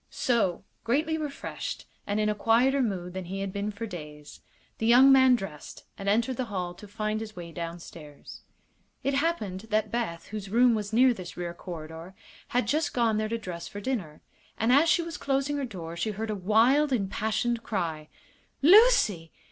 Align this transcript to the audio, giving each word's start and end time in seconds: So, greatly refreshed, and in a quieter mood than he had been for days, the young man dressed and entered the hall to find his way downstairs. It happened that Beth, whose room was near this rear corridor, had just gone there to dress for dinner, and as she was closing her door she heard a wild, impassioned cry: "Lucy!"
So, 0.09 0.63
greatly 0.83 1.15
refreshed, 1.15 1.85
and 2.07 2.19
in 2.19 2.27
a 2.27 2.33
quieter 2.33 2.81
mood 2.81 3.13
than 3.13 3.25
he 3.25 3.41
had 3.41 3.53
been 3.53 3.69
for 3.69 3.85
days, 3.85 4.41
the 4.79 4.87
young 4.87 5.11
man 5.11 5.35
dressed 5.35 5.83
and 5.95 6.09
entered 6.09 6.37
the 6.37 6.45
hall 6.45 6.73
to 6.73 6.87
find 6.87 7.19
his 7.21 7.35
way 7.35 7.51
downstairs. 7.51 8.41
It 9.03 9.13
happened 9.13 9.67
that 9.69 9.91
Beth, 9.91 10.29
whose 10.29 10.49
room 10.49 10.73
was 10.73 10.91
near 10.91 11.13
this 11.13 11.37
rear 11.37 11.53
corridor, 11.53 12.15
had 12.47 12.65
just 12.67 12.95
gone 12.95 13.17
there 13.17 13.29
to 13.29 13.37
dress 13.37 13.67
for 13.67 13.79
dinner, 13.79 14.21
and 14.57 14.73
as 14.73 14.89
she 14.89 15.03
was 15.03 15.17
closing 15.17 15.57
her 15.57 15.65
door 15.65 15.95
she 15.95 16.09
heard 16.09 16.31
a 16.31 16.35
wild, 16.35 16.91
impassioned 16.91 17.61
cry: 17.61 18.07
"Lucy!" 18.63 19.31